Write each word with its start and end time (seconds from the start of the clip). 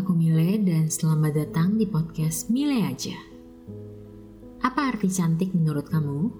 aku 0.00 0.16
Mile 0.16 0.56
dan 0.64 0.88
selamat 0.88 1.44
datang 1.44 1.76
di 1.76 1.84
podcast 1.84 2.48
Mile 2.48 2.88
aja. 2.88 3.12
Apa 4.64 4.96
arti 4.96 5.12
cantik 5.12 5.52
menurut 5.52 5.92
kamu? 5.92 6.32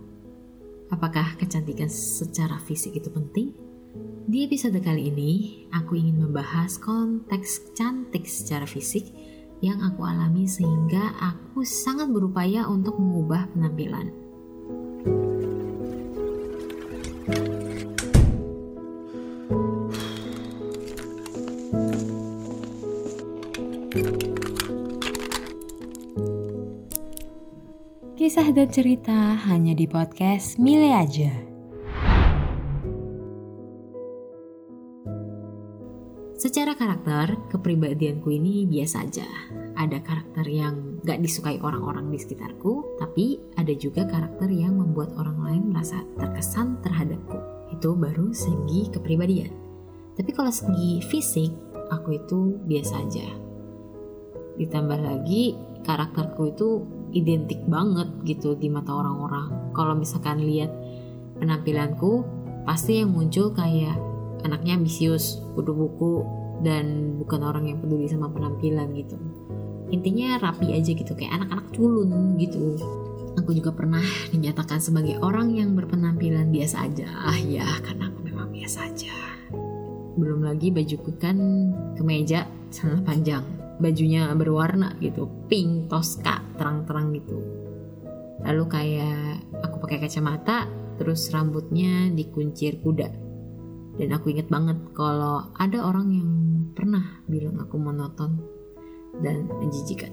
Apakah 0.89 1.37
kecantikan 1.37 1.93
secara 1.93 2.57
fisik 2.65 2.97
itu 2.97 3.13
penting? 3.13 3.53
Di 4.25 4.49
episode 4.49 4.81
kali 4.81 5.13
ini, 5.13 5.33
aku 5.77 5.93
ingin 5.93 6.25
membahas 6.25 6.81
konteks 6.81 7.77
cantik 7.77 8.25
secara 8.25 8.65
fisik 8.65 9.13
yang 9.61 9.85
aku 9.85 10.09
alami 10.09 10.49
sehingga 10.49 11.21
aku 11.21 11.61
sangat 11.61 12.09
berupaya 12.09 12.65
untuk 12.65 12.97
mengubah 12.97 13.45
penampilan. 13.53 14.09
Kisah 28.31 28.55
dan 28.55 28.71
cerita 28.71 29.35
hanya 29.51 29.75
di 29.75 29.91
podcast 29.91 30.55
Mile 30.55 30.95
aja. 30.95 31.35
Secara 36.39 36.79
karakter, 36.79 37.35
kepribadianku 37.51 38.31
ini 38.31 38.71
biasa 38.71 39.03
aja. 39.03 39.27
Ada 39.75 39.99
karakter 40.07 40.47
yang 40.47 41.03
gak 41.03 41.19
disukai 41.27 41.59
orang-orang 41.59 42.07
di 42.15 42.23
sekitarku, 42.23 43.03
tapi 43.03 43.43
ada 43.59 43.75
juga 43.75 44.07
karakter 44.07 44.47
yang 44.47 44.79
membuat 44.79 45.11
orang 45.19 45.39
lain 45.43 45.63
merasa 45.75 45.99
terkesan 46.15 46.79
terhadapku. 46.87 47.35
Itu 47.75 47.99
baru 47.99 48.31
segi 48.31 48.95
kepribadian. 48.95 49.51
Tapi 50.15 50.31
kalau 50.31 50.55
segi 50.55 51.03
fisik, 51.03 51.51
aku 51.91 52.15
itu 52.15 52.63
biasa 52.63 52.95
aja. 52.95 53.27
Ditambah 54.55 55.03
lagi, 55.03 55.59
karakterku 55.83 56.55
itu 56.55 57.00
identik 57.13 57.61
banget 57.67 58.09
gitu 58.27 58.55
di 58.57 58.71
mata 58.71 58.95
orang-orang. 58.95 59.73
Kalau 59.75 59.95
misalkan 59.99 60.43
lihat 60.43 60.71
penampilanku, 61.39 62.25
pasti 62.65 63.03
yang 63.03 63.13
muncul 63.13 63.51
kayak 63.55 63.97
anaknya 64.47 64.79
ambisius, 64.79 65.41
kudu 65.57 65.73
buku, 65.75 66.25
dan 66.61 67.17
bukan 67.21 67.41
orang 67.45 67.65
yang 67.69 67.79
peduli 67.81 68.07
sama 68.09 68.29
penampilan 68.33 68.93
gitu. 68.97 69.17
Intinya 69.91 70.39
rapi 70.39 70.71
aja 70.71 70.91
gitu, 70.95 71.13
kayak 71.19 71.43
anak-anak 71.43 71.67
culun 71.75 72.39
gitu. 72.39 72.79
Aku 73.39 73.55
juga 73.55 73.75
pernah 73.75 74.03
dinyatakan 74.31 74.79
sebagai 74.83 75.19
orang 75.23 75.55
yang 75.55 75.75
berpenampilan 75.75 76.51
biasa 76.51 76.77
aja. 76.87 77.09
Ah 77.27 77.39
ya, 77.39 77.67
karena 77.83 78.11
aku 78.11 78.21
memang 78.27 78.51
biasa 78.55 78.91
aja. 78.91 79.15
Belum 80.15 80.45
lagi 80.45 80.71
bajuku 80.71 81.17
kan 81.17 81.39
kemeja, 81.97 82.47
celana 82.71 83.03
panjang 83.03 83.60
bajunya 83.81 84.29
berwarna 84.37 84.95
gitu 85.01 85.27
pink 85.49 85.89
toska 85.89 86.45
terang-terang 86.61 87.17
gitu. 87.17 87.41
Lalu 88.45 88.65
kayak 88.69 89.49
aku 89.65 89.77
pakai 89.85 90.05
kacamata 90.05 90.69
terus 91.01 91.33
rambutnya 91.33 92.13
dikuncir 92.13 92.81
kuda. 92.85 93.09
Dan 93.97 94.17
aku 94.17 94.33
inget 94.33 94.49
banget 94.49 94.77
kalau 94.97 95.53
ada 95.57 95.85
orang 95.85 96.09
yang 96.13 96.31
pernah 96.73 97.21
bilang 97.29 97.61
aku 97.61 97.77
monoton 97.77 98.41
dan 99.21 99.49
menjijikan. 99.49 100.13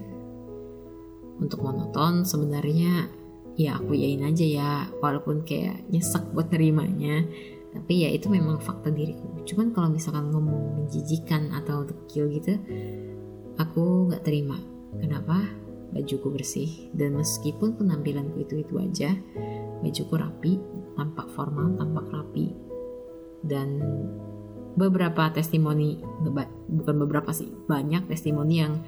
Untuk 1.38 1.62
monoton 1.62 2.26
sebenarnya 2.26 3.08
ya 3.56 3.78
aku 3.78 3.94
yain 3.96 4.26
aja 4.26 4.46
ya 4.46 4.72
walaupun 5.00 5.44
kayak 5.44 5.88
nyesek 5.92 6.24
buat 6.32 6.52
nerimanya. 6.52 7.24
Tapi 7.72 8.08
ya 8.08 8.10
itu 8.10 8.32
memang 8.32 8.58
fakta 8.58 8.90
diriku. 8.90 9.44
Cuman 9.46 9.70
kalau 9.76 9.94
misalkan 9.94 10.34
ngomong 10.34 10.82
menjijikan 10.84 11.54
atau 11.54 11.86
dekil 11.86 12.32
gitu 12.34 12.58
Aku 13.58 14.10
gak 14.14 14.22
terima. 14.22 14.58
Kenapa? 14.98 15.42
Bajuku 15.94 16.30
bersih 16.30 16.92
dan 16.94 17.18
meskipun 17.18 17.74
penampilanku 17.80 18.44
itu 18.44 18.62
itu 18.62 18.76
aja, 18.78 19.16
bajuku 19.82 20.14
rapi, 20.14 20.60
tampak 21.00 21.32
formal, 21.32 21.74
tampak 21.80 22.06
rapi, 22.12 22.52
dan 23.42 23.80
beberapa 24.78 25.34
testimoni, 25.34 25.98
bukan 26.70 26.96
beberapa 27.02 27.34
sih, 27.34 27.50
banyak 27.66 28.06
testimoni 28.06 28.56
yang 28.62 28.84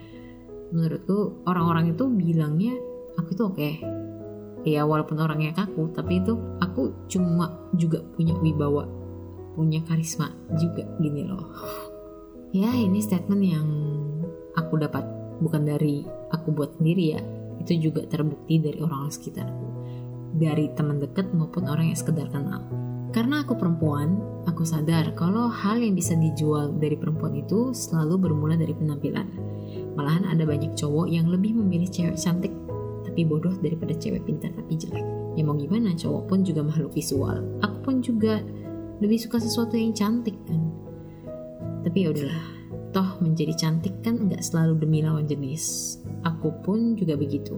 menurutku 0.69 1.41
orang-orang 1.49 1.97
itu 1.97 2.05
bilangnya 2.11 2.77
aku 3.17 3.29
itu 3.33 3.43
oke. 3.47 3.57
Okay. 3.57 3.73
Ya 4.67 4.83
walaupun 4.83 5.17
orangnya 5.17 5.55
kaku, 5.55 5.89
tapi 5.95 6.19
itu 6.19 6.35
aku 6.59 7.07
cuma 7.07 7.71
juga 7.73 8.03
punya 8.13 8.35
wibawa, 8.37 8.85
punya 9.55 9.81
karisma 9.87 10.35
juga 10.59 10.85
gini 11.01 11.25
loh. 11.25 11.47
Ya 12.49 12.73
ini 12.73 12.97
statement 12.97 13.45
yang 13.45 13.69
aku 14.59 14.75
dapat 14.75 15.07
bukan 15.39 15.63
dari 15.63 16.03
aku 16.35 16.51
buat 16.51 16.75
sendiri 16.75 17.05
ya 17.15 17.21
itu 17.63 17.91
juga 17.91 18.07
terbukti 18.07 18.59
dari 18.59 18.79
orang-orang 18.79 19.13
sekitarku. 19.13 19.67
Dari 20.39 20.71
teman 20.77 21.01
dekat 21.01 21.31
maupun 21.35 21.67
orang 21.67 21.91
yang 21.91 21.99
sekedar 21.99 22.31
kenal. 22.31 22.63
Karena 23.09 23.41
aku 23.41 23.57
perempuan 23.57 24.21
aku 24.45 24.61
sadar 24.61 25.17
kalau 25.17 25.49
hal 25.49 25.81
yang 25.81 25.97
bisa 25.97 26.13
dijual 26.13 26.69
dari 26.77 26.93
perempuan 26.93 27.33
itu 27.33 27.73
selalu 27.73 28.29
bermula 28.29 28.53
dari 28.53 28.71
penampilan. 28.77 29.27
Malahan 29.97 30.29
ada 30.29 30.45
banyak 30.45 30.77
cowok 30.77 31.09
yang 31.09 31.25
lebih 31.27 31.57
memilih 31.57 31.89
cewek 31.89 32.15
cantik 32.15 32.53
tapi 33.01 33.25
bodoh 33.25 33.57
daripada 33.57 33.97
cewek 33.97 34.21
pintar 34.29 34.53
tapi 34.53 34.77
jelek. 34.77 35.01
Ya 35.33 35.41
mau 35.41 35.57
gimana 35.57 35.97
cowok 35.97 36.29
pun 36.29 36.45
juga 36.45 36.61
makhluk 36.61 36.93
visual. 36.93 37.41
Aku 37.65 37.77
pun 37.81 38.05
juga 38.05 38.45
lebih 39.01 39.17
suka 39.17 39.41
sesuatu 39.41 39.73
yang 39.73 39.97
cantik 39.97 40.37
kan. 40.45 40.61
Tapi 41.81 42.05
ya 42.05 42.13
udahlah 42.13 42.58
Toh 42.89 43.21
menjadi 43.21 43.53
cantik 43.53 44.01
kan 44.01 44.17
nggak 44.17 44.41
selalu 44.41 44.81
demi 44.81 45.05
lawan 45.05 45.29
jenis. 45.29 45.97
Aku 46.25 46.49
pun 46.65 46.97
juga 46.97 47.13
begitu. 47.13 47.53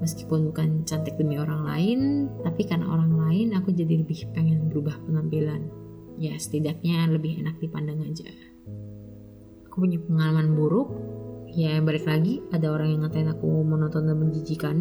Meskipun 0.00 0.48
bukan 0.48 0.88
cantik 0.88 1.20
demi 1.20 1.36
orang 1.36 1.60
lain, 1.60 2.00
tapi 2.40 2.64
karena 2.64 2.88
orang 2.88 3.20
lain 3.20 3.52
aku 3.52 3.68
jadi 3.68 4.00
lebih 4.00 4.32
pengen 4.32 4.72
berubah 4.72 4.96
penampilan. 5.04 5.68
Ya 6.16 6.40
setidaknya 6.40 7.04
lebih 7.12 7.36
enak 7.44 7.60
dipandang 7.60 8.00
aja. 8.00 8.32
Aku 9.68 9.84
punya 9.84 10.00
pengalaman 10.00 10.56
buruk, 10.56 10.88
ya 11.52 11.76
balik 11.84 12.08
lagi 12.08 12.40
ada 12.48 12.72
orang 12.72 12.96
yang 12.96 13.00
ngatain 13.04 13.28
aku 13.28 13.60
monoton 13.60 14.08
dan 14.08 14.16
menjijikan. 14.16 14.76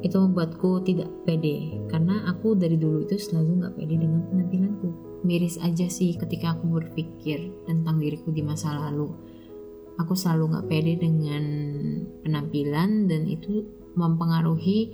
Itu 0.00 0.16
membuatku 0.16 0.80
tidak 0.80 1.12
pede, 1.28 1.84
karena 1.92 2.24
aku 2.24 2.56
dari 2.56 2.80
dulu 2.80 3.04
itu 3.04 3.20
selalu 3.20 3.64
nggak 3.64 3.74
pede 3.76 3.94
dengan 4.00 4.20
penampilanku 4.32 5.05
miris 5.26 5.58
aja 5.58 5.90
sih 5.90 6.14
ketika 6.14 6.54
aku 6.54 6.70
berpikir 6.70 7.50
tentang 7.66 7.98
diriku 7.98 8.30
di 8.30 8.46
masa 8.46 8.70
lalu. 8.72 9.10
Aku 9.98 10.14
selalu 10.14 10.54
gak 10.54 10.66
pede 10.70 10.94
dengan 11.00 11.44
penampilan 12.22 13.10
dan 13.10 13.26
itu 13.26 13.66
mempengaruhi 13.98 14.92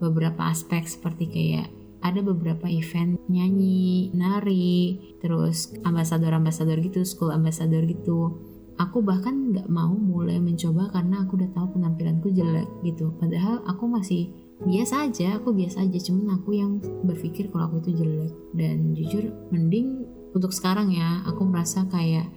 beberapa 0.00 0.48
aspek 0.48 0.86
seperti 0.86 1.24
kayak 1.28 1.68
ada 2.00 2.22
beberapa 2.22 2.70
event 2.70 3.18
nyanyi, 3.26 4.14
nari, 4.14 5.00
terus 5.18 5.74
ambasador-ambasador 5.82 6.78
gitu, 6.84 7.02
school 7.02 7.34
ambassador 7.34 7.82
gitu. 7.82 8.38
Aku 8.76 9.00
bahkan 9.00 9.56
gak 9.56 9.72
mau 9.72 9.96
mulai 9.96 10.36
mencoba 10.36 10.92
karena 10.92 11.24
aku 11.24 11.40
udah 11.40 11.48
tahu 11.56 11.80
penampilanku 11.80 12.28
jelek 12.28 12.68
gitu. 12.84 13.08
Padahal 13.16 13.64
aku 13.64 13.88
masih 13.88 14.28
biasa 14.68 15.08
aja 15.08 15.40
aku 15.40 15.56
biasa 15.56 15.88
aja. 15.88 15.96
Cuman 15.96 16.36
aku 16.36 16.56
yang 16.56 16.84
berpikir 17.04 17.48
kalau 17.48 17.72
aku 17.72 17.88
itu 17.88 18.04
jelek. 18.04 18.32
Dan 18.52 18.92
jujur 18.92 19.32
mending 19.48 20.04
untuk 20.36 20.52
sekarang 20.52 20.92
ya 20.92 21.24
aku 21.24 21.48
merasa 21.48 21.88
kayak 21.88 22.28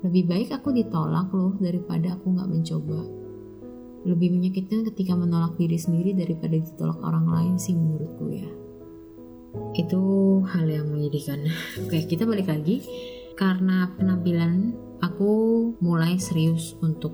lebih 0.00 0.32
baik 0.32 0.48
aku 0.50 0.72
ditolak 0.72 1.28
loh 1.30 1.52
daripada 1.60 2.16
aku 2.16 2.32
nggak 2.32 2.48
mencoba. 2.48 3.00
Lebih 4.08 4.28
menyakitkan 4.34 4.88
ketika 4.88 5.12
menolak 5.14 5.60
diri 5.60 5.76
sendiri 5.76 6.16
daripada 6.16 6.56
ditolak 6.56 6.98
orang 7.04 7.28
lain 7.28 7.54
sih 7.60 7.76
menurutku 7.76 8.32
ya. 8.32 8.48
Itu 9.76 10.00
hal 10.48 10.64
yang 10.72 10.88
menyedihkan. 10.88 11.44
Oke 11.84 12.08
kita 12.08 12.24
balik 12.24 12.48
lagi. 12.48 12.80
Karena 13.36 13.92
penampilan 13.96 14.72
aku 15.02 15.32
mulai 15.82 16.16
serius 16.16 16.78
untuk 16.80 17.12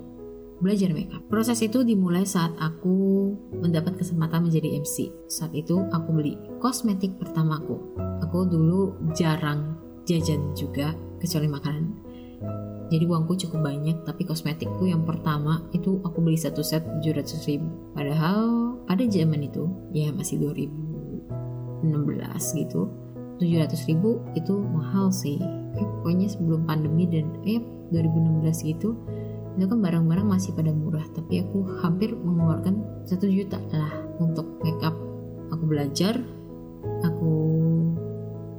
belajar 0.61 0.91
makeup. 0.93 1.25
Proses 1.31 1.59
itu 1.65 1.81
dimulai 1.81 2.27
saat 2.27 2.53
aku 2.59 3.31
mendapat 3.59 3.97
kesempatan 3.97 4.45
menjadi 4.45 4.77
MC. 4.79 5.09
Saat 5.25 5.55
itu 5.55 5.81
aku 5.89 6.09
beli 6.13 6.37
kosmetik 6.61 7.17
pertamaku. 7.17 7.79
Aku 8.23 8.45
dulu 8.45 8.93
jarang 9.17 9.79
jajan 10.05 10.53
juga 10.53 10.93
kecuali 11.17 11.47
makanan. 11.49 11.85
Jadi 12.89 13.05
uangku 13.05 13.37
cukup 13.37 13.69
banyak 13.69 14.01
tapi 14.01 14.25
kosmetikku 14.25 14.89
yang 14.89 15.05
pertama 15.05 15.61
itu 15.77 16.01
aku 16.01 16.25
beli 16.25 16.37
satu 16.37 16.65
set 16.65 16.81
700 17.05 17.49
ribu. 17.49 17.69
Padahal 17.93 18.73
pada 18.89 19.05
zaman 19.05 19.45
itu 19.45 19.69
ya 19.93 20.09
masih 20.09 20.41
2016 20.41 21.85
gitu 22.65 22.89
700 23.37 23.89
ribu 23.93 24.19
itu 24.33 24.53
mahal 24.57 25.13
sih. 25.13 25.37
Pokoknya 25.75 26.27
sebelum 26.31 26.65
pandemi 26.65 27.05
dan 27.05 27.29
eh 27.45 27.61
2016 27.93 28.69
gitu 28.75 28.97
itu 29.59 29.65
kan 29.67 29.79
barang-barang 29.83 30.27
masih 30.29 30.55
pada 30.55 30.71
murah 30.71 31.03
tapi 31.11 31.43
aku 31.43 31.67
hampir 31.83 32.15
mengeluarkan 32.15 33.03
satu 33.03 33.27
juta 33.27 33.59
lah 33.75 33.91
untuk 34.21 34.47
makeup 34.63 34.95
aku 35.51 35.63
belajar 35.67 36.15
aku 37.03 37.33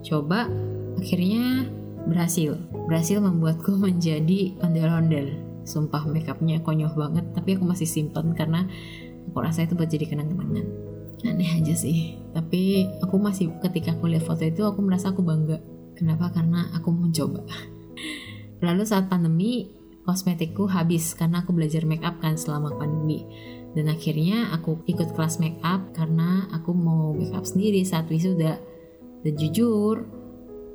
coba 0.04 0.48
akhirnya 0.96 1.68
berhasil. 2.08 2.56
Berhasil 2.88 3.20
membuatku 3.20 3.76
menjadi 3.84 4.56
ondel-ondel. 4.64 5.36
Sumpah 5.64 6.08
makeupnya 6.08 6.58
konyol 6.64 6.90
banget 6.96 7.24
tapi 7.36 7.54
aku 7.54 7.64
masih 7.68 7.86
simpen 7.86 8.32
karena 8.32 8.66
aku 9.30 9.38
rasa 9.38 9.68
itu 9.68 9.76
buat 9.76 9.92
jadi 9.92 10.08
kenang-kenangan. 10.08 10.66
Aneh 11.20 11.60
aja 11.60 11.76
sih 11.76 12.16
tapi 12.32 12.88
aku 13.04 13.20
masih 13.20 13.52
ketika 13.60 13.92
aku 13.92 14.08
lihat 14.08 14.24
foto 14.24 14.40
itu 14.40 14.64
aku 14.64 14.80
merasa 14.80 15.12
aku 15.12 15.20
bangga 15.20 15.60
kenapa? 16.00 16.32
Karena 16.32 16.72
aku 16.72 16.88
mencoba. 16.88 17.44
Lalu 18.64 18.82
saat 18.88 19.12
pandemi 19.12 19.68
kosmetikku 20.08 20.64
habis 20.72 21.12
karena 21.12 21.44
aku 21.44 21.52
belajar 21.52 21.84
makeup 21.84 22.16
kan 22.24 22.40
selama 22.40 22.72
pandemi. 22.80 23.28
Dan 23.76 23.86
akhirnya 23.86 24.50
aku 24.50 24.82
ikut 24.88 25.14
kelas 25.14 25.38
makeup 25.38 25.94
karena 25.94 26.48
aku 26.50 26.72
mau 26.74 27.12
makeup 27.12 27.44
sendiri 27.44 27.84
saat 27.84 28.08
wisuda. 28.08 28.58
Dan 29.20 29.34
jujur 29.36 30.08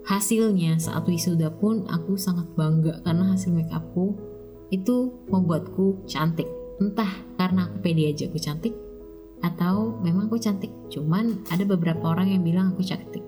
hasilnya 0.05 0.77
saat 0.77 1.03
wisuda 1.09 1.49
pun 1.57 1.89
aku 1.89 2.15
sangat 2.15 2.45
bangga 2.53 3.01
karena 3.01 3.33
hasil 3.33 3.51
makeupku 3.51 4.15
itu 4.69 5.11
membuatku 5.27 6.05
cantik. 6.07 6.47
Entah 6.79 7.09
karena 7.35 7.67
aku 7.67 7.81
pede 7.81 8.13
aja 8.13 8.29
aku 8.29 8.39
cantik 8.39 8.75
atau 9.43 9.99
memang 9.99 10.31
aku 10.31 10.39
cantik. 10.39 10.71
Cuman 10.87 11.43
ada 11.51 11.63
beberapa 11.67 12.15
orang 12.15 12.31
yang 12.31 12.41
bilang 12.41 12.71
aku 12.73 12.81
cantik. 12.85 13.21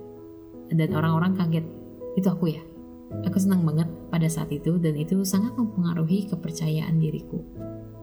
Dan 0.67 0.91
orang-orang 0.91 1.35
kaget 1.35 1.76
itu 2.18 2.28
aku 2.28 2.50
ya. 2.50 2.62
Aku 3.24 3.40
senang 3.40 3.64
banget 3.64 3.88
pada 4.12 4.28
saat 4.28 4.52
itu 4.52 4.75
dan 4.81 4.98
itu 4.98 5.24
sangat 5.24 5.56
mempengaruhi 5.56 6.28
kepercayaan 6.28 7.00
diriku. 7.00 7.40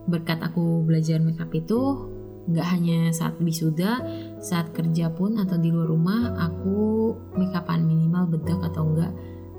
Berkat 0.09 0.41
aku 0.41 0.81
belajar 0.81 1.21
makeup 1.21 1.51
itu 1.53 2.09
nggak 2.45 2.67
hanya 2.77 3.09
saat 3.13 3.37
wisuda, 3.41 4.01
saat 4.41 4.71
kerja 4.73 5.11
pun 5.13 5.37
atau 5.37 5.57
di 5.57 5.69
luar 5.69 5.89
rumah 5.89 6.21
aku 6.39 7.11
makeupan 7.37 7.85
minimal 7.85 8.37
bedak 8.37 8.61
atau 8.71 8.85
enggak 8.93 9.13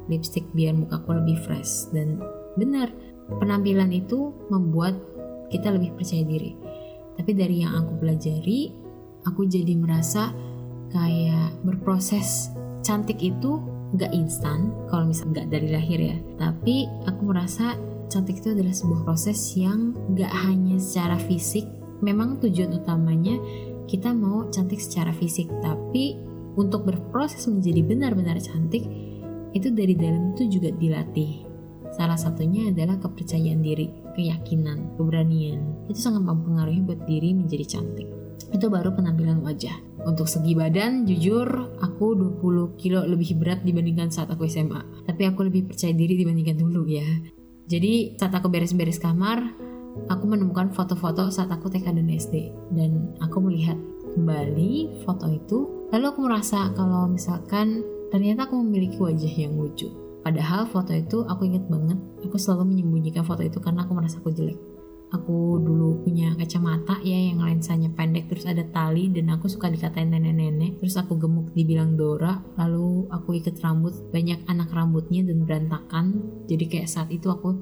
lipstick 0.07 0.47
biar 0.55 0.75
mukaku 0.75 1.15
lebih 1.15 1.39
fresh. 1.47 1.91
Dan 1.95 2.19
benar 2.59 2.91
penampilan 3.39 3.91
itu 3.91 4.35
membuat 4.51 4.99
kita 5.51 5.71
lebih 5.75 5.95
percaya 5.95 6.23
diri. 6.27 6.55
Tapi 7.15 7.31
dari 7.35 7.63
yang 7.63 7.75
aku 7.75 8.03
pelajari 8.03 8.71
aku 9.27 9.47
jadi 9.47 9.75
merasa 9.75 10.31
kayak 10.95 11.59
berproses 11.67 12.55
cantik 12.87 13.19
itu 13.19 13.76
nggak 13.95 14.11
instan 14.17 14.75
kalau 14.91 15.07
misalnya 15.07 15.43
nggak 15.43 15.49
dari 15.53 15.69
lahir 15.71 16.01
ya. 16.01 16.17
Tapi 16.41 16.91
aku 17.07 17.23
merasa 17.23 17.79
cantik 18.11 18.43
itu 18.43 18.55
adalah 18.55 18.75
sebuah 18.75 19.01
proses 19.07 19.39
yang 19.55 19.95
nggak 20.15 20.33
hanya 20.47 20.79
secara 20.79 21.19
fisik 21.19 21.67
memang 22.05 22.37
tujuan 22.43 22.77
utamanya 22.77 23.37
kita 23.87 24.11
mau 24.11 24.51
cantik 24.51 24.83
secara 24.83 25.15
fisik. 25.15 25.47
Tapi 25.63 26.19
untuk 26.57 26.89
berproses 26.89 27.47
menjadi 27.47 27.85
benar-benar 27.85 28.41
cantik 28.43 28.83
itu 29.55 29.69
dari 29.73 29.95
dalam 29.95 30.35
itu 30.35 30.59
juga 30.59 30.75
dilatih. 30.75 31.47
Salah 31.95 32.19
satunya 32.19 32.69
adalah 32.69 33.01
kepercayaan 33.01 33.63
diri 33.63 33.89
keyakinan 34.19 34.99
keberanian. 35.01 35.89
Itu 35.89 35.97
sangat 35.97 36.27
mempengaruhi 36.27 36.83
buat 36.85 37.09
diri 37.09 37.33
menjadi 37.33 37.79
cantik. 37.79 38.09
Itu 38.53 38.69
baru 38.69 38.93
penampilan 38.93 39.41
wajah 39.41 39.86
untuk 40.07 40.31
segi 40.31 40.55
badan, 40.55 41.03
jujur, 41.03 41.75
aku 41.83 42.15
20 42.15 42.79
kilo 42.79 43.03
lebih 43.03 43.43
berat 43.43 43.67
dibandingkan 43.67 44.15
saat 44.15 44.31
aku 44.31 44.47
SMA. 44.47 45.03
Tapi 45.03 45.23
aku 45.27 45.51
lebih 45.51 45.67
percaya 45.67 45.91
diri 45.91 46.15
dibandingkan 46.15 46.55
dulu 46.55 46.87
ya. 46.87 47.03
Jadi 47.67 48.15
saat 48.15 48.31
aku 48.31 48.47
beres-beres 48.47 49.03
kamar, 49.03 49.43
aku 50.07 50.25
menemukan 50.31 50.71
foto-foto 50.71 51.27
saat 51.35 51.51
aku 51.51 51.67
TK 51.67 51.91
dan 51.91 52.07
SD. 52.07 52.55
Dan 52.71 53.19
aku 53.19 53.43
melihat 53.43 53.75
kembali 54.15 55.03
foto 55.03 55.27
itu. 55.27 55.91
Lalu 55.91 56.05
aku 56.07 56.21
merasa 56.23 56.71
kalau 56.79 57.11
misalkan 57.11 57.83
ternyata 58.15 58.47
aku 58.47 58.63
memiliki 58.63 59.03
wajah 59.03 59.35
yang 59.35 59.59
lucu. 59.59 59.91
Padahal 60.23 60.71
foto 60.71 60.95
itu 60.95 61.27
aku 61.27 61.51
ingat 61.51 61.67
banget, 61.67 61.99
aku 62.23 62.39
selalu 62.39 62.79
menyembunyikan 62.79 63.27
foto 63.27 63.43
itu 63.43 63.59
karena 63.59 63.83
aku 63.83 63.95
merasa 63.95 64.23
aku 64.23 64.31
jelek 64.31 64.76
aku 65.15 65.63
dulu 65.63 66.03
punya 66.03 66.35
kacamata 66.35 66.99
ya 67.07 67.31
yang 67.31 67.39
lensanya 67.43 67.93
pendek 67.95 68.27
terus 68.27 68.47
ada 68.49 68.67
tali 68.67 69.07
dan 69.13 69.31
aku 69.31 69.47
suka 69.47 69.71
dikatain 69.71 70.11
nenek-nenek. 70.11 70.83
Terus 70.83 70.99
aku 70.99 71.19
gemuk 71.19 71.55
dibilang 71.55 71.95
Dora 71.95 72.43
lalu 72.59 73.07
aku 73.11 73.39
ikat 73.39 73.63
rambut. 73.63 73.95
Banyak 74.11 74.49
anak 74.51 74.71
rambutnya 74.75 75.23
dan 75.23 75.47
berantakan. 75.47 76.07
Jadi 76.51 76.65
kayak 76.67 76.91
saat 76.91 77.09
itu 77.15 77.31
aku 77.31 77.55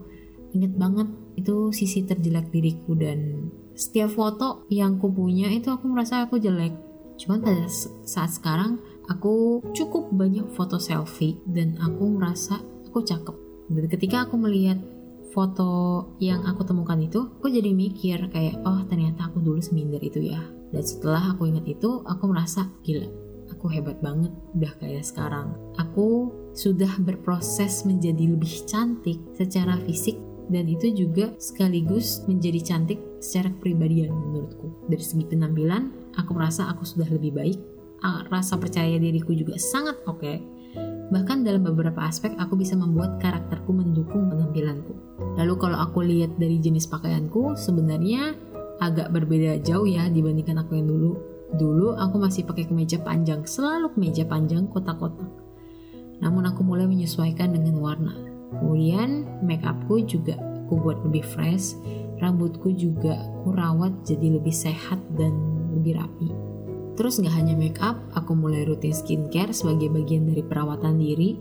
inget 0.57 0.73
banget 0.79 1.11
itu 1.37 1.75
sisi 1.75 2.07
terjelek 2.07 2.49
diriku. 2.49 2.97
Dan 2.97 3.51
setiap 3.77 4.15
foto 4.15 4.65
yang 4.73 4.97
aku 4.97 5.13
punya 5.13 5.53
itu 5.53 5.69
aku 5.69 5.85
merasa 5.91 6.25
aku 6.25 6.41
jelek. 6.41 6.73
Cuman 7.21 7.45
pada 7.45 7.67
saat 8.09 8.33
sekarang 8.35 8.81
aku 9.07 9.63
cukup 9.77 10.11
banyak 10.11 10.49
foto 10.57 10.81
selfie 10.81 11.39
dan 11.45 11.77
aku 11.79 12.09
merasa 12.09 12.59
aku 12.89 13.05
cakep. 13.05 13.37
Dan 13.65 13.89
ketika 13.89 14.29
aku 14.29 14.37
melihat 14.37 14.77
foto 15.35 15.71
yang 16.23 16.47
aku 16.47 16.63
temukan 16.63 16.97
itu, 17.03 17.27
aku 17.43 17.51
jadi 17.51 17.75
mikir 17.75 18.31
kayak, 18.31 18.63
oh 18.63 18.87
ternyata 18.87 19.27
aku 19.27 19.43
dulu 19.43 19.59
seminder 19.59 19.99
itu 19.99 20.31
ya. 20.31 20.39
Dan 20.71 20.83
setelah 20.87 21.35
aku 21.35 21.51
ingat 21.51 21.67
itu, 21.67 22.07
aku 22.07 22.31
merasa 22.31 22.71
gila, 22.87 23.11
aku 23.51 23.67
hebat 23.75 23.99
banget 23.99 24.31
udah 24.55 24.73
kayak 24.79 25.03
sekarang. 25.03 25.59
Aku 25.77 26.31
sudah 26.55 26.95
berproses 27.03 27.83
menjadi 27.83 28.31
lebih 28.31 28.63
cantik 28.71 29.19
secara 29.35 29.75
fisik 29.83 30.15
dan 30.55 30.71
itu 30.71 30.95
juga 30.95 31.35
sekaligus 31.43 32.23
menjadi 32.31 32.63
cantik 32.63 33.03
secara 33.19 33.51
kepribadian 33.59 34.15
menurutku. 34.15 34.71
Dari 34.87 35.03
segi 35.03 35.27
penampilan, 35.27 36.15
aku 36.15 36.31
merasa 36.31 36.71
aku 36.71 36.87
sudah 36.87 37.11
lebih 37.11 37.35
baik. 37.35 37.59
Rasa 38.05 38.61
percaya 38.61 39.01
diriku 39.01 39.33
juga 39.33 39.57
sangat 39.57 39.97
oke. 40.05 40.21
Okay 40.21 40.37
Bahkan 41.15 41.45
dalam 41.45 41.63
beberapa 41.63 42.09
aspek 42.09 42.33
aku 42.41 42.57
bisa 42.57 42.75
membuat 42.75 43.21
karakterku 43.21 43.71
mendukung 43.71 44.33
penampilanku. 44.33 44.97
Lalu 45.19 45.55
kalau 45.59 45.79
aku 45.79 46.03
lihat 46.03 46.35
dari 46.39 46.59
jenis 46.59 46.91
pakaianku, 46.91 47.55
sebenarnya 47.55 48.35
agak 48.83 49.15
berbeda 49.15 49.63
jauh 49.63 49.87
ya 49.87 50.11
dibandingkan 50.11 50.63
aku 50.63 50.79
yang 50.79 50.91
dulu. 50.91 51.13
Dulu 51.55 51.95
aku 51.95 52.19
masih 52.19 52.43
pakai 52.43 52.67
kemeja 52.67 52.99
panjang, 52.99 53.47
selalu 53.47 53.95
kemeja 53.95 54.27
panjang 54.27 54.67
kotak-kotak. 54.67 55.31
Namun 56.19 56.51
aku 56.51 56.67
mulai 56.67 56.91
menyesuaikan 56.91 57.55
dengan 57.55 57.79
warna. 57.79 58.15
Kemudian 58.59 59.27
make 59.43 59.63
upku 59.63 60.03
juga 60.03 60.35
aku 60.39 60.79
buat 60.83 60.99
lebih 61.07 61.23
fresh, 61.23 61.79
rambutku 62.19 62.75
juga 62.75 63.19
aku 63.19 63.55
rawat 63.55 63.93
jadi 64.07 64.39
lebih 64.39 64.55
sehat 64.55 64.99
dan 65.15 65.35
lebih 65.75 65.99
rapi. 65.99 66.31
Terus 66.95 67.19
gak 67.19 67.35
hanya 67.35 67.59
make 67.59 67.79
up, 67.83 67.99
aku 68.15 68.39
mulai 68.39 68.63
rutin 68.63 68.95
skincare 68.95 69.51
sebagai 69.51 69.91
bagian 69.91 70.31
dari 70.31 70.47
perawatan 70.47 71.03
diri, 71.03 71.35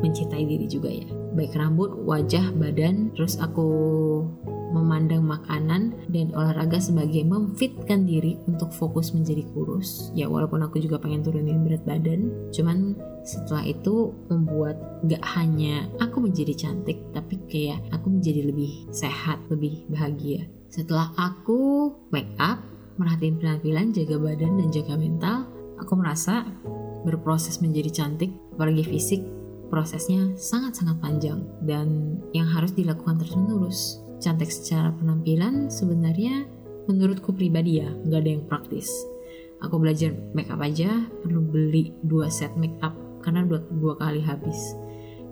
mencintai 0.00 0.44
diri 0.44 0.66
juga 0.66 0.90
ya. 0.90 1.06
Baik 1.34 1.54
rambut, 1.54 1.94
wajah, 2.06 2.50
badan, 2.56 3.14
terus 3.14 3.38
aku 3.38 3.68
memandang 4.68 5.24
makanan 5.24 5.96
dan 6.12 6.28
olahraga 6.36 6.76
sebagai 6.76 7.24
memfitkan 7.24 8.04
diri 8.04 8.36
untuk 8.44 8.68
fokus 8.72 9.16
menjadi 9.16 9.44
kurus. 9.52 10.12
Ya 10.12 10.28
walaupun 10.28 10.60
aku 10.60 10.80
juga 10.80 11.00
pengen 11.00 11.24
turunin 11.24 11.64
berat 11.64 11.84
badan, 11.88 12.52
cuman 12.52 12.96
setelah 13.24 13.64
itu 13.64 14.12
membuat 14.28 14.76
gak 15.08 15.24
hanya 15.36 15.88
aku 16.00 16.20
menjadi 16.20 16.54
cantik, 16.56 17.00
tapi 17.16 17.40
kayak 17.48 17.80
aku 17.92 18.12
menjadi 18.12 18.48
lebih 18.48 18.88
sehat, 18.92 19.40
lebih 19.48 19.88
bahagia. 19.88 20.44
Setelah 20.68 21.16
aku 21.16 21.92
make 22.12 22.32
up, 22.36 22.60
merhatiin 23.00 23.40
penampilan, 23.40 23.94
jaga 23.96 24.16
badan, 24.20 24.60
dan 24.60 24.68
jaga 24.68 24.94
mental, 25.00 25.48
aku 25.80 25.96
merasa 25.96 26.44
berproses 27.06 27.62
menjadi 27.64 28.04
cantik, 28.04 28.34
apalagi 28.52 28.84
fisik, 28.84 29.22
prosesnya 29.68 30.32
sangat-sangat 30.34 30.98
panjang 31.00 31.44
dan 31.64 32.18
yang 32.32 32.48
harus 32.48 32.72
dilakukan 32.72 33.20
terus-menerus. 33.20 34.02
Cantik 34.18 34.50
secara 34.50 34.90
penampilan 34.96 35.70
sebenarnya 35.70 36.48
menurutku 36.90 37.30
pribadi 37.30 37.84
ya, 37.84 37.88
nggak 37.88 38.20
ada 38.20 38.30
yang 38.34 38.44
praktis. 38.48 38.90
Aku 39.62 39.78
belajar 39.78 40.14
makeup 40.34 40.58
aja 40.58 40.90
perlu 41.22 41.44
beli 41.44 41.94
dua 42.02 42.30
set 42.30 42.54
makeup 42.58 42.94
karena 43.22 43.46
dua, 43.46 43.60
dua 43.68 43.94
kali 43.98 44.22
habis. 44.22 44.74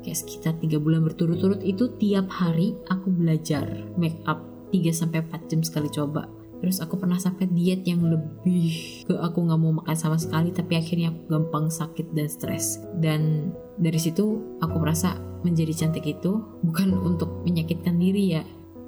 Kayak 0.07 0.23
sekitar 0.23 0.55
tiga 0.63 0.79
bulan 0.79 1.03
berturut-turut 1.03 1.63
itu 1.67 1.91
tiap 1.99 2.31
hari 2.31 2.79
aku 2.87 3.11
belajar 3.11 3.67
makeup 3.99 4.39
3-4 4.71 5.51
jam 5.51 5.61
sekali 5.63 5.89
coba 5.91 6.27
Terus 6.61 6.81
aku 6.81 6.97
pernah 6.97 7.21
sampai 7.21 7.49
diet 7.53 7.85
yang 7.85 8.05
lebih 8.05 9.05
ke 9.05 9.15
aku 9.15 9.45
nggak 9.45 9.61
mau 9.61 9.73
makan 9.83 9.97
sama 9.97 10.17
sekali 10.17 10.51
tapi 10.51 10.77
akhirnya 10.77 11.13
aku 11.13 11.21
gampang 11.29 11.69
sakit 11.69 12.17
dan 12.17 12.29
stres. 12.29 12.81
Dan 12.97 13.53
dari 13.77 14.01
situ 14.01 14.57
aku 14.65 14.77
merasa 14.81 15.21
menjadi 15.45 15.87
cantik 15.87 16.07
itu 16.09 16.43
bukan 16.65 16.97
untuk 16.97 17.45
menyakitkan 17.45 18.01
diri 18.01 18.41
ya. 18.41 18.43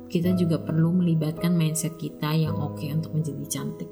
Kita 0.08 0.32
juga 0.32 0.56
perlu 0.64 0.96
melibatkan 1.04 1.52
mindset 1.52 2.00
kita 2.00 2.32
yang 2.32 2.56
oke 2.56 2.80
okay 2.80 2.90
untuk 2.96 3.12
menjadi 3.12 3.44
cantik. 3.60 3.90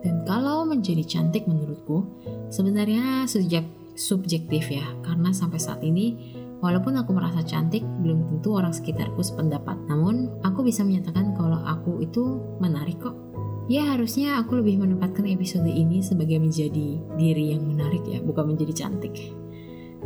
Dan 0.00 0.24
kalau 0.28 0.68
menjadi 0.68 1.04
cantik 1.04 1.48
menurutku 1.48 2.04
sebenarnya 2.52 3.24
sejak 3.24 3.64
subjektif 3.94 4.68
ya 4.68 4.84
karena 5.06 5.30
sampai 5.30 5.60
saat 5.62 5.80
ini 5.80 6.36
Walaupun 6.64 6.96
aku 6.96 7.12
merasa 7.12 7.44
cantik, 7.44 7.84
belum 8.00 8.24
tentu 8.24 8.56
orang 8.56 8.72
sekitarku 8.72 9.20
sependapat. 9.20 9.76
Namun, 9.84 10.32
aku 10.40 10.64
bisa 10.64 10.80
menyatakan 10.80 11.36
kalau 11.36 11.60
aku 11.60 12.00
itu 12.00 12.40
menarik 12.56 13.04
kok. 13.04 13.12
Ya 13.68 13.84
harusnya 13.84 14.40
aku 14.40 14.64
lebih 14.64 14.80
menempatkan 14.80 15.28
episode 15.28 15.68
ini 15.68 16.00
sebagai 16.00 16.40
menjadi 16.40 17.04
diri 17.20 17.52
yang 17.52 17.68
menarik 17.68 18.00
ya, 18.08 18.24
bukan 18.24 18.56
menjadi 18.56 18.80
cantik. 18.80 19.12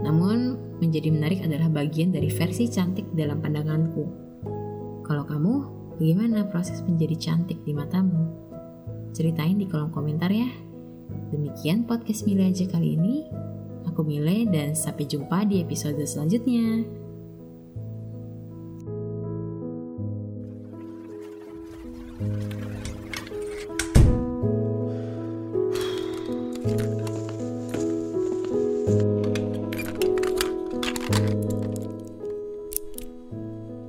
Namun, 0.02 0.58
menjadi 0.82 1.14
menarik 1.14 1.46
adalah 1.46 1.70
bagian 1.70 2.10
dari 2.10 2.26
versi 2.26 2.66
cantik 2.66 3.06
dalam 3.14 3.38
pandanganku. 3.38 4.02
Kalau 5.06 5.22
kamu, 5.30 5.54
bagaimana 5.94 6.42
proses 6.50 6.82
menjadi 6.82 7.14
cantik 7.14 7.62
di 7.62 7.70
matamu? 7.70 8.34
Ceritain 9.14 9.62
di 9.62 9.70
kolom 9.70 9.94
komentar 9.94 10.34
ya. 10.34 10.50
Demikian 11.30 11.86
podcast 11.86 12.26
Mile 12.26 12.50
aja 12.50 12.66
kali 12.66 12.98
ini. 12.98 13.46
Aku 13.88 14.04
Mile 14.04 14.44
dan 14.48 14.76
sampai 14.76 15.08
jumpa 15.08 15.48
di 15.48 15.64
episode 15.64 16.00
selanjutnya. 16.04 16.84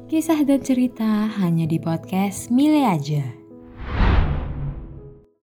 Kisah 0.09 0.43
dan 0.43 0.59
cerita 0.59 1.31
hanya 1.39 1.63
di 1.69 1.79
podcast 1.79 2.49
Mile 2.51 2.83
aja. 2.83 3.38